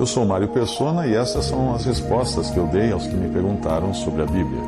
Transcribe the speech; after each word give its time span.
Eu 0.00 0.06
sou 0.06 0.24
Mário 0.24 0.48
Persona 0.48 1.06
e 1.06 1.14
essas 1.14 1.44
são 1.44 1.74
as 1.74 1.84
respostas 1.84 2.50
que 2.50 2.56
eu 2.56 2.66
dei 2.68 2.90
aos 2.90 3.06
que 3.06 3.14
me 3.14 3.28
perguntaram 3.28 3.92
sobre 3.92 4.22
a 4.22 4.24
Bíblia. 4.24 4.62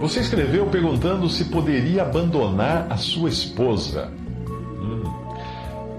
Você 0.00 0.18
escreveu 0.18 0.66
perguntando 0.66 1.30
se 1.30 1.44
poderia 1.44 2.02
abandonar 2.02 2.88
a 2.90 2.96
sua 2.96 3.28
esposa. 3.28 4.10
Hum. 4.48 5.04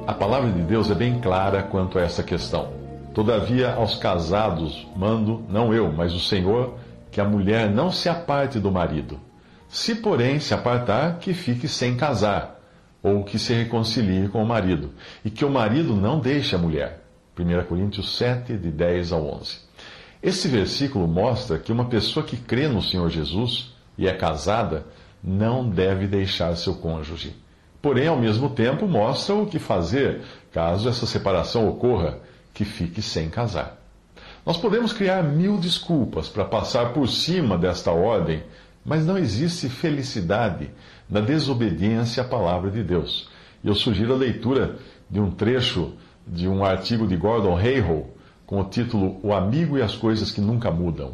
A 0.06 0.14
palavra 0.14 0.52
de 0.52 0.62
Deus 0.64 0.92
é 0.92 0.96
bem 0.96 1.18
clara 1.22 1.64
quanto 1.64 1.98
a 1.98 2.02
essa 2.02 2.22
questão. 2.22 2.74
Todavia, 3.14 3.76
aos 3.76 3.96
casados 3.96 4.86
mando, 4.98 5.46
não 5.48 5.74
eu, 5.74 5.94
mas 5.94 6.14
o 6.14 6.20
Senhor, 6.20 6.74
que 7.10 7.22
a 7.22 7.26
mulher 7.26 7.72
não 7.72 7.90
se 7.90 8.10
aparte 8.10 8.60
do 8.60 8.70
marido. 8.70 9.18
Se, 9.70 9.96
porém, 9.96 10.42
se 10.42 10.54
apartar, 10.54 11.20
que 11.20 11.34
fique 11.34 11.70
sem 11.70 11.96
casar 11.96 12.53
ou 13.04 13.24
que 13.24 13.38
se 13.38 13.54
reconcilie 13.54 14.30
com 14.30 14.42
o 14.42 14.48
marido, 14.48 14.92
e 15.26 15.30
que 15.30 15.44
o 15.44 15.50
marido 15.50 15.94
não 15.94 16.20
deixe 16.20 16.56
a 16.56 16.58
mulher. 16.58 17.04
1 17.38 17.66
Coríntios 17.66 18.18
7, 18.18 18.58
de 18.58 18.72
10 18.72 19.12
a 19.12 19.18
11. 19.18 19.58
Esse 20.22 20.48
versículo 20.48 21.06
mostra 21.06 21.60
que 21.60 21.72
uma 21.72 21.86
pessoa 21.86 22.26
que 22.26 22.38
crê 22.38 22.70
no 22.70 22.82
Senhor 22.82 23.10
Jesus 23.10 23.74
e 23.98 24.08
é 24.08 24.14
casada 24.14 24.86
não 25.22 25.70
deve 25.70 26.08
deixar 26.08 26.56
seu 26.56 26.76
cônjuge. 26.76 27.36
Porém, 27.82 28.08
ao 28.08 28.18
mesmo 28.18 28.50
tempo, 28.50 28.88
mostra 28.88 29.36
o 29.36 29.46
que 29.46 29.60
fazer 29.60 30.22
caso 30.54 30.88
essa 30.88 31.06
separação 31.06 31.68
ocorra, 31.68 32.20
que 32.54 32.64
fique 32.64 33.02
sem 33.02 33.30
casar. 33.30 33.78
Nós 34.46 34.58
podemos 34.58 34.94
criar 34.94 35.24
mil 35.24 35.58
desculpas 35.58 36.30
para 36.30 36.46
passar 36.46 36.94
por 36.94 37.10
cima 37.10 37.58
desta 37.58 37.92
ordem, 37.92 38.44
mas 38.86 39.06
não 39.06 39.18
existe 39.18 39.68
felicidade 39.68 40.70
na 41.14 41.22
desobediência 41.22 42.24
à 42.24 42.26
palavra 42.26 42.72
de 42.72 42.82
Deus. 42.82 43.30
Eu 43.64 43.76
sugiro 43.76 44.14
a 44.14 44.18
leitura 44.18 44.78
de 45.08 45.20
um 45.20 45.30
trecho 45.30 45.94
de 46.28 46.48
um 46.48 46.66
artigo 46.66 47.06
de 47.06 47.16
Gordon 47.16 47.56
Hayhoe 47.56 48.06
com 48.48 48.60
o 48.60 48.64
título 48.64 49.20
O 49.22 49.32
Amigo 49.32 49.78
e 49.78 49.84
as 49.84 49.96
Coisas 49.96 50.32
que 50.32 50.42
Nunca 50.42 50.72
Mudam. 50.72 51.14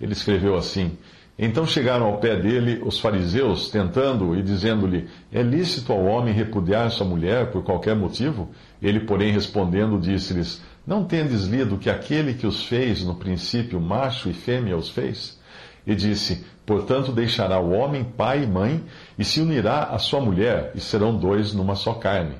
Ele 0.00 0.12
escreveu 0.12 0.56
assim: 0.56 0.98
Então 1.38 1.64
chegaram 1.64 2.06
ao 2.06 2.18
pé 2.18 2.34
dele 2.34 2.82
os 2.84 2.98
fariseus, 2.98 3.70
tentando 3.70 4.34
e 4.36 4.42
dizendo-lhe: 4.42 5.06
É 5.32 5.42
lícito 5.42 5.92
ao 5.92 6.04
homem 6.04 6.34
repudiar 6.34 6.90
sua 6.90 7.06
mulher 7.06 7.52
por 7.52 7.62
qualquer 7.62 7.94
motivo? 7.94 8.50
Ele, 8.82 8.98
porém, 8.98 9.30
respondendo, 9.30 10.00
disse-lhes: 10.00 10.60
Não 10.84 11.04
tendes 11.04 11.44
lido 11.44 11.78
que 11.78 11.88
aquele 11.88 12.34
que 12.34 12.48
os 12.48 12.64
fez 12.64 13.04
no 13.04 13.14
princípio, 13.14 13.80
macho 13.80 14.28
e 14.28 14.32
fêmea, 14.32 14.76
os 14.76 14.88
fez? 14.88 15.38
E 15.86 15.94
disse: 15.94 16.44
Portanto, 16.66 17.12
deixará 17.12 17.60
o 17.60 17.70
homem 17.70 18.02
pai 18.02 18.42
e 18.42 18.46
mãe, 18.46 18.84
e 19.16 19.24
se 19.24 19.40
unirá 19.40 19.84
à 19.84 19.98
sua 19.98 20.20
mulher, 20.20 20.72
e 20.74 20.80
serão 20.80 21.16
dois 21.16 21.54
numa 21.54 21.76
só 21.76 21.94
carne. 21.94 22.34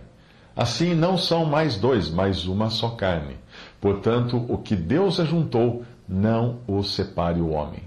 Assim 0.56 0.94
não 0.94 1.16
são 1.16 1.44
mais 1.44 1.76
dois, 1.76 2.10
mas 2.10 2.46
uma 2.46 2.70
só 2.70 2.90
carne. 2.90 3.36
Portanto, 3.80 4.44
o 4.48 4.58
que 4.58 4.74
Deus 4.74 5.20
ajuntou, 5.20 5.84
não 6.08 6.60
o 6.66 6.82
separe 6.82 7.40
o 7.40 7.50
homem. 7.50 7.82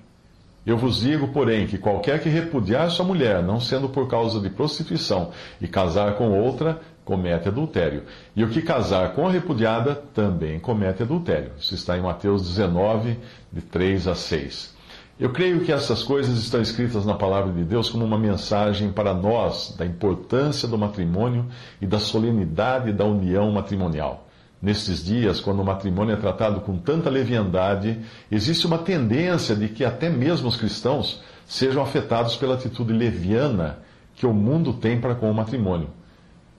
Eu 0.66 0.78
vos 0.78 1.02
digo, 1.02 1.30
porém, 1.30 1.66
que 1.66 1.78
qualquer 1.78 2.22
que 2.22 2.30
repudiar 2.30 2.92
sua 2.92 3.06
mulher, 3.06 3.42
não 3.42 3.60
sendo 3.60 3.90
por 3.90 4.08
causa 4.08 4.40
de 4.40 4.50
prostituição, 4.50 5.32
e 5.60 5.68
casar 5.68 6.16
com 6.16 6.40
outra, 6.40 6.80
comete 7.04 7.48
adultério. 7.48 8.04
E 8.36 8.44
o 8.44 8.50
que 8.50 8.62
casar 8.62 9.14
com 9.14 9.28
a 9.28 9.32
repudiada, 9.32 9.96
também 10.14 10.60
comete 10.60 11.02
adultério. 11.02 11.54
Isso 11.58 11.74
está 11.74 11.98
em 11.98 12.02
Mateus 12.02 12.48
19, 12.48 13.18
de 13.52 13.62
3 13.62 14.08
a 14.08 14.14
6. 14.14 14.78
Eu 15.20 15.32
creio 15.32 15.66
que 15.66 15.72
essas 15.72 16.02
coisas 16.02 16.40
estão 16.40 16.62
escritas 16.62 17.06
na 17.06 17.14
palavra 17.14 17.52
de 17.52 17.66
Deus 17.66 17.90
como 17.90 18.06
uma 18.06 18.18
mensagem 18.18 18.90
para 18.90 19.14
nós 19.14 19.76
da 19.78 19.86
importância 19.86 20.66
do 20.66 20.78
matrimônio 20.78 21.46
e 21.82 21.86
da 21.86 22.00
solenidade 22.00 22.94
da 22.94 23.04
união 23.04 23.52
matrimonial. 23.52 24.30
Nestes 24.62 25.04
dias, 25.04 25.42
quando 25.42 25.60
o 25.60 25.66
matrimônio 25.66 26.14
é 26.14 26.16
tratado 26.16 26.62
com 26.62 26.78
tanta 26.78 27.10
leviandade, 27.10 28.00
existe 28.32 28.66
uma 28.66 28.78
tendência 28.78 29.58
de 29.58 29.68
que 29.68 29.84
até 29.84 30.10
mesmo 30.10 30.48
os 30.48 30.56
cristãos 30.56 31.22
sejam 31.46 31.84
afetados 31.84 32.38
pela 32.38 32.56
atitude 32.56 32.94
leviana 32.94 33.80
que 34.16 34.26
o 34.26 34.34
mundo 34.34 34.72
tem 34.72 35.02
para 35.02 35.16
com 35.16 35.30
o 35.30 35.34
matrimônio. 35.34 35.90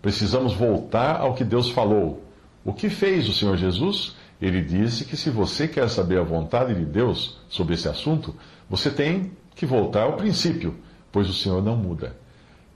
Precisamos 0.03 0.53
voltar 0.53 1.19
ao 1.19 1.33
que 1.33 1.45
Deus 1.45 1.71
falou. 1.71 2.23
O 2.63 2.75
que 2.75 2.91
fez 2.91 3.27
o 3.27 3.33
Senhor 3.33 3.57
Jesus? 3.57 4.20
Ele 4.41 4.63
disse 4.63 5.05
que 5.05 5.17
se 5.17 5.29
você 5.29 5.69
quer 5.69 5.89
saber 5.89 6.19
a 6.19 6.25
vontade 6.25 6.75
de 6.75 6.85
Deus 6.85 7.39
sobre 7.49 7.75
esse 7.75 7.89
assunto, 7.89 8.35
você 8.69 8.91
tem 8.91 9.33
que 9.55 9.67
voltar 9.67 10.05
ao 10.05 10.17
princípio, 10.17 10.75
pois 11.13 11.29
o 11.29 11.35
Senhor 11.35 11.63
não 11.63 11.77
muda. 11.77 12.17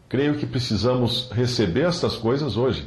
Creio 0.09 0.37
que 0.37 0.47
precisamos 0.47 1.31
receber 1.33 1.87
estas 1.87 2.17
coisas 2.17 2.57
hoje. 2.57 2.87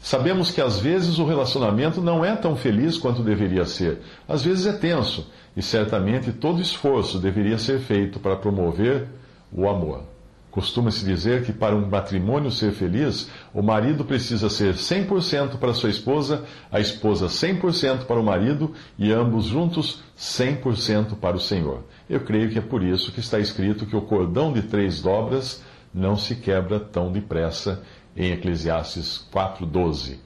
Sabemos 0.00 0.50
que 0.50 0.60
às 0.60 0.78
vezes 0.78 1.18
o 1.18 1.24
relacionamento 1.24 2.00
não 2.00 2.24
é 2.24 2.34
tão 2.36 2.56
feliz 2.56 2.98
quanto 2.98 3.22
deveria 3.22 3.64
ser. 3.64 4.00
Às 4.28 4.42
vezes 4.42 4.66
é 4.66 4.72
tenso, 4.72 5.30
e 5.56 5.62
certamente 5.62 6.32
todo 6.32 6.60
esforço 6.60 7.18
deveria 7.18 7.58
ser 7.58 7.78
feito 7.78 8.18
para 8.18 8.36
promover 8.36 9.06
o 9.52 9.68
amor. 9.68 10.15
Costuma-se 10.56 11.04
dizer 11.04 11.44
que 11.44 11.52
para 11.52 11.76
um 11.76 11.86
matrimônio 11.86 12.50
ser 12.50 12.72
feliz, 12.72 13.28
o 13.52 13.60
marido 13.60 14.06
precisa 14.06 14.48
ser 14.48 14.72
100% 14.72 15.58
para 15.58 15.74
sua 15.74 15.90
esposa, 15.90 16.44
a 16.72 16.80
esposa 16.80 17.26
100% 17.26 18.06
para 18.06 18.18
o 18.18 18.24
marido 18.24 18.72
e 18.98 19.12
ambos 19.12 19.44
juntos 19.44 20.00
100% 20.18 21.16
para 21.16 21.36
o 21.36 21.40
Senhor. 21.40 21.84
Eu 22.08 22.20
creio 22.20 22.48
que 22.48 22.58
é 22.58 22.62
por 22.62 22.82
isso 22.82 23.12
que 23.12 23.20
está 23.20 23.38
escrito 23.38 23.84
que 23.84 23.94
o 23.94 24.00
cordão 24.00 24.50
de 24.50 24.62
três 24.62 25.02
dobras 25.02 25.62
não 25.92 26.16
se 26.16 26.36
quebra 26.36 26.80
tão 26.80 27.12
depressa 27.12 27.82
em 28.16 28.32
Eclesiastes 28.32 29.28
4:12. 29.30 30.18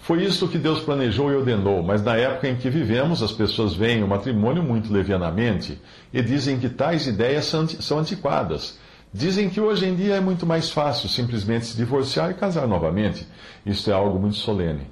Foi 0.00 0.24
isso 0.24 0.48
que 0.48 0.58
Deus 0.58 0.80
planejou 0.80 1.30
e 1.30 1.36
ordenou, 1.36 1.80
mas 1.84 2.02
na 2.02 2.16
época 2.16 2.48
em 2.48 2.56
que 2.56 2.68
vivemos, 2.68 3.22
as 3.22 3.30
pessoas 3.30 3.72
veem 3.72 4.02
o 4.02 4.08
matrimônio 4.08 4.64
muito 4.64 4.92
levianamente 4.92 5.80
e 6.12 6.20
dizem 6.20 6.58
que 6.58 6.68
tais 6.68 7.06
ideias 7.06 7.44
são 7.44 8.00
antiquadas 8.00 8.84
Dizem 9.16 9.48
que 9.48 9.58
hoje 9.58 9.86
em 9.86 9.94
dia 9.94 10.16
é 10.16 10.20
muito 10.20 10.44
mais 10.44 10.70
fácil 10.70 11.08
simplesmente 11.08 11.64
se 11.64 11.74
divorciar 11.74 12.30
e 12.30 12.34
casar 12.34 12.68
novamente. 12.68 13.26
Isto 13.64 13.90
é 13.90 13.94
algo 13.94 14.18
muito 14.18 14.36
solene. 14.36 14.82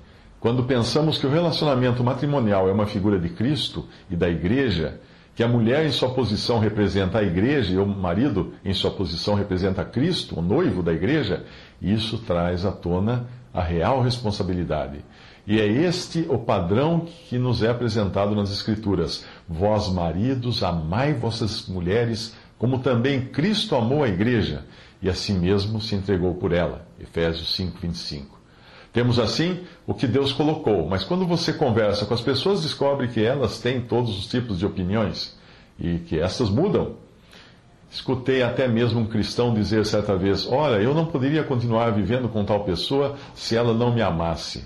Quando 0.41 0.65
pensamos 0.65 1.19
que 1.19 1.27
o 1.27 1.31
relacionamento 1.31 2.03
matrimonial 2.03 2.67
é 2.67 2.73
uma 2.73 2.87
figura 2.87 3.19
de 3.19 3.29
Cristo 3.29 3.87
e 4.09 4.17
da 4.17 4.27
igreja, 4.27 4.99
que 5.35 5.43
a 5.43 5.49
mulher 5.49 5.85
em 5.85 5.93
sua 5.93 6.09
posição 6.09 6.59
representa 6.59 7.19
a 7.19 7.23
igreja 7.23 7.75
e 7.75 7.77
o 7.77 7.87
marido 7.87 8.55
em 8.65 8.73
sua 8.73 8.93
posição 8.93 9.35
representa 9.35 9.85
Cristo, 9.85 10.39
o 10.39 10.43
noivo 10.43 10.83
da 10.83 10.95
igreja, 10.95 11.45
isso 11.83 12.17
traz 12.17 12.65
à 12.65 12.73
tona 12.73 13.27
a 13.53 13.63
real 13.63 14.01
responsabilidade. 14.01 15.05
E 15.47 15.61
é 15.61 15.67
este 15.67 16.25
o 16.31 16.39
padrão 16.39 17.07
que 17.29 17.37
nos 17.37 17.63
é 17.63 17.69
apresentado 17.69 18.35
nas 18.35 18.51
Escrituras. 18.51 19.27
Vós, 19.47 19.91
maridos, 19.91 20.63
amai 20.63 21.13
vossas 21.13 21.69
mulheres 21.69 22.35
como 22.59 22.79
também 22.79 23.27
Cristo 23.27 23.75
amou 23.75 24.03
a 24.03 24.09
igreja 24.09 24.65
e 25.03 25.09
a 25.09 25.15
si 25.15 25.33
mesmo 25.33 25.81
se 25.81 25.95
entregou 25.95 26.35
por 26.35 26.53
ela. 26.53 26.87
Efésios 27.01 27.55
5, 27.55 27.79
25. 27.81 28.41
Temos 28.93 29.19
assim 29.19 29.61
o 29.87 29.93
que 29.93 30.07
Deus 30.07 30.33
colocou, 30.33 30.89
mas 30.89 31.03
quando 31.03 31.27
você 31.27 31.53
conversa 31.53 32.07
com 32.07 32.15
as 32.15 32.21
pessoas, 32.21 32.63
descobre 32.63 33.09
que 33.09 33.23
elas 33.23 33.61
têm 33.61 33.81
todos 33.81 34.17
os 34.17 34.27
tipos 34.29 34.59
de 34.59 34.65
opiniões 34.65 35.37
e 35.79 35.99
que 35.99 36.19
essas 36.19 36.49
mudam. 36.49 36.95
Escutei 37.91 38.43
até 38.43 38.67
mesmo 38.67 39.01
um 39.01 39.07
cristão 39.07 39.53
dizer 39.53 39.85
certa 39.85 40.17
vez: 40.17 40.47
Olha, 40.51 40.81
eu 40.81 40.95
não 40.95 41.07
poderia 41.07 41.43
continuar 41.43 41.91
vivendo 41.91 42.29
com 42.29 42.45
tal 42.45 42.65
pessoa 42.65 43.17
se 43.35 43.57
ela 43.57 43.75
não 43.75 43.93
me 43.93 44.01
amasse. 44.01 44.65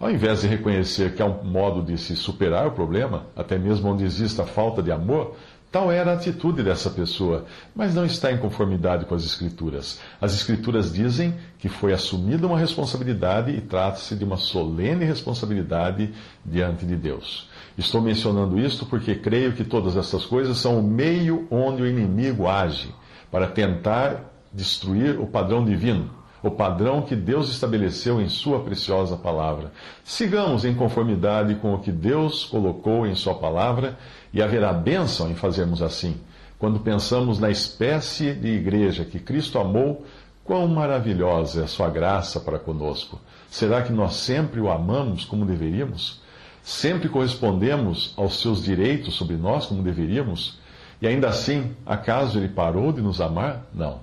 Ao 0.00 0.10
invés 0.10 0.42
de 0.42 0.46
reconhecer 0.46 1.14
que 1.14 1.22
há 1.22 1.26
um 1.26 1.42
modo 1.42 1.82
de 1.82 1.98
se 1.98 2.14
superar 2.14 2.68
o 2.68 2.72
problema, 2.72 3.26
até 3.34 3.58
mesmo 3.58 3.90
onde 3.90 4.04
exista 4.04 4.46
falta 4.46 4.80
de 4.80 4.92
amor, 4.92 5.34
Tal 5.70 5.92
era 5.92 6.12
a 6.12 6.14
atitude 6.14 6.62
dessa 6.62 6.88
pessoa, 6.88 7.44
mas 7.76 7.94
não 7.94 8.06
está 8.06 8.32
em 8.32 8.38
conformidade 8.38 9.04
com 9.04 9.14
as 9.14 9.22
Escrituras. 9.22 10.00
As 10.18 10.32
Escrituras 10.32 10.90
dizem 10.90 11.34
que 11.58 11.68
foi 11.68 11.92
assumida 11.92 12.46
uma 12.46 12.58
responsabilidade 12.58 13.50
e 13.50 13.60
trata-se 13.60 14.16
de 14.16 14.24
uma 14.24 14.38
solene 14.38 15.04
responsabilidade 15.04 16.10
diante 16.42 16.86
de 16.86 16.96
Deus. 16.96 17.50
Estou 17.76 18.00
mencionando 18.00 18.58
isto 18.58 18.86
porque 18.86 19.14
creio 19.14 19.52
que 19.52 19.62
todas 19.62 19.94
essas 19.94 20.24
coisas 20.24 20.56
são 20.56 20.78
o 20.78 20.82
meio 20.82 21.46
onde 21.50 21.82
o 21.82 21.86
inimigo 21.86 22.48
age 22.48 22.88
para 23.30 23.46
tentar 23.46 24.24
destruir 24.50 25.20
o 25.20 25.26
padrão 25.26 25.62
divino, 25.62 26.10
o 26.42 26.50
padrão 26.50 27.02
que 27.02 27.16
Deus 27.16 27.50
estabeleceu 27.50 28.20
em 28.20 28.28
Sua 28.28 28.60
preciosa 28.60 29.16
palavra. 29.16 29.72
Sigamos 30.04 30.64
em 30.64 30.74
conformidade 30.74 31.54
com 31.56 31.74
o 31.74 31.78
que 31.80 31.90
Deus 31.90 32.44
colocou 32.44 33.06
em 33.06 33.14
Sua 33.14 33.34
palavra 33.34 33.98
e 34.32 34.42
haverá 34.42 34.72
bênção 34.72 35.30
em 35.30 35.34
fazermos 35.34 35.82
assim. 35.82 36.16
Quando 36.58 36.80
pensamos 36.80 37.38
na 37.38 37.50
espécie 37.50 38.32
de 38.32 38.48
igreja 38.48 39.04
que 39.04 39.18
Cristo 39.18 39.58
amou, 39.58 40.04
quão 40.44 40.66
maravilhosa 40.66 41.60
é 41.60 41.64
a 41.64 41.68
Sua 41.68 41.88
graça 41.88 42.40
para 42.40 42.58
conosco. 42.58 43.20
Será 43.50 43.82
que 43.82 43.92
nós 43.92 44.14
sempre 44.14 44.60
o 44.60 44.70
amamos 44.70 45.24
como 45.24 45.44
deveríamos? 45.44 46.20
Sempre 46.62 47.08
correspondemos 47.08 48.12
aos 48.16 48.40
seus 48.40 48.62
direitos 48.62 49.14
sobre 49.14 49.36
nós 49.36 49.66
como 49.66 49.82
deveríamos? 49.82 50.58
E 51.00 51.06
ainda 51.06 51.28
assim, 51.28 51.74
acaso 51.86 52.38
ele 52.38 52.48
parou 52.48 52.92
de 52.92 53.00
nos 53.00 53.20
amar? 53.20 53.66
Não. 53.72 54.00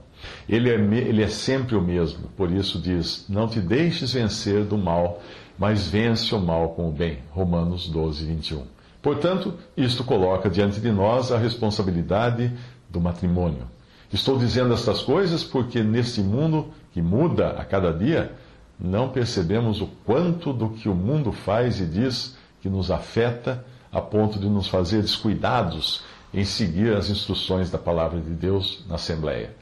Ele 0.48 0.70
é, 0.70 0.76
ele 0.76 1.24
é 1.24 1.28
sempre 1.28 1.76
o 1.76 1.82
mesmo. 1.82 2.30
Por 2.38 2.52
isso 2.52 2.80
diz: 2.80 3.26
Não 3.28 3.48
te 3.48 3.60
deixes 3.60 4.14
vencer 4.14 4.64
do 4.64 4.78
mal, 4.78 5.22
mas 5.58 5.88
vence 5.88 6.34
o 6.34 6.40
mal 6.40 6.70
com 6.70 6.90
o 6.90 6.92
bem. 6.92 7.20
Romanos 7.32 7.88
12, 7.90 8.26
21. 8.26 8.64
Portanto, 9.02 9.54
isto 9.78 10.04
coloca 10.04 10.50
diante 10.50 10.80
de 10.80 10.92
nós 10.92 11.32
a 11.32 11.38
responsabilidade 11.38 12.52
do 12.90 13.00
matrimônio. 13.00 13.68
Estou 14.12 14.38
dizendo 14.38 14.74
estas 14.74 15.02
coisas 15.02 15.44
porque 15.44 15.84
neste 15.84 16.22
mundo 16.22 16.68
que 16.94 17.02
muda 17.02 17.50
a 17.50 17.66
cada 17.66 17.94
dia, 17.94 18.32
não 18.80 19.10
percebemos 19.10 19.82
o 19.82 19.88
quanto 20.06 20.54
do 20.54 20.70
que 20.70 20.88
o 20.88 20.96
mundo 20.96 21.32
faz 21.32 21.80
e 21.80 21.86
diz 21.86 22.38
que 22.62 22.70
nos 22.70 22.90
afeta 22.90 23.64
a 23.92 24.02
ponto 24.02 24.40
de 24.40 24.48
nos 24.48 24.68
fazer 24.68 25.02
descuidados 25.02 26.04
em 26.36 26.44
seguir 26.44 26.94
as 26.94 27.10
instruções 27.10 27.72
da 27.72 27.78
palavra 27.78 28.20
de 28.20 28.30
Deus 28.30 28.84
na 28.90 28.96
Assembleia. 28.96 29.56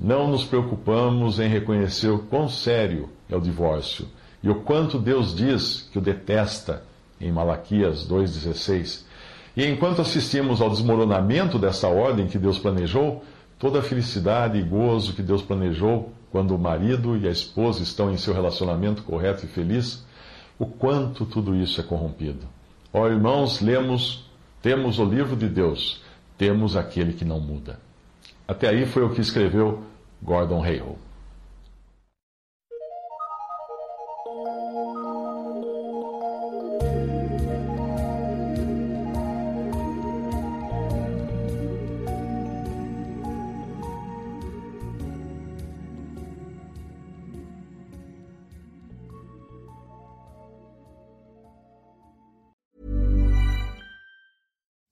Não 0.00 0.26
nos 0.26 0.42
preocupamos 0.42 1.38
em 1.38 1.48
reconhecer 1.50 2.08
o 2.08 2.18
quão 2.18 2.48
sério 2.48 3.10
é 3.28 3.36
o 3.36 3.40
divórcio 3.40 4.08
e 4.42 4.48
o 4.48 4.54
quanto 4.62 4.98
Deus 4.98 5.34
diz 5.34 5.86
que 5.92 5.98
o 5.98 6.00
detesta 6.00 6.82
em 7.20 7.30
Malaquias 7.30 8.08
2,16. 8.08 9.04
E 9.54 9.66
enquanto 9.66 10.00
assistimos 10.00 10.62
ao 10.62 10.70
desmoronamento 10.70 11.58
dessa 11.58 11.88
ordem 11.88 12.26
que 12.26 12.38
Deus 12.38 12.58
planejou, 12.58 13.22
toda 13.58 13.80
a 13.80 13.82
felicidade 13.82 14.58
e 14.58 14.62
gozo 14.62 15.12
que 15.12 15.22
Deus 15.22 15.42
planejou 15.42 16.10
quando 16.32 16.54
o 16.54 16.58
marido 16.58 17.18
e 17.18 17.28
a 17.28 17.30
esposa 17.30 17.82
estão 17.82 18.10
em 18.10 18.16
seu 18.16 18.32
relacionamento 18.32 19.02
correto 19.02 19.44
e 19.44 19.48
feliz, 19.48 20.02
o 20.58 20.64
quanto 20.64 21.26
tudo 21.26 21.54
isso 21.54 21.82
é 21.82 21.84
corrompido. 21.84 22.46
Ó 22.94 23.06
irmãos, 23.08 23.60
lemos, 23.60 24.24
temos 24.62 24.98
o 24.98 25.04
livro 25.04 25.36
de 25.36 25.48
Deus 25.48 26.02
temos 26.36 26.76
aquele 26.76 27.12
que 27.12 27.24
não 27.24 27.40
muda. 27.40 27.78
Até 28.46 28.68
aí 28.68 28.86
foi 28.86 29.02
o 29.02 29.10
que 29.10 29.20
escreveu 29.20 29.82
Gordon 30.22 30.62
Hayhoe. 30.62 30.96